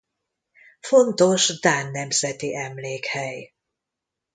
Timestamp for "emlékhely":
2.55-3.53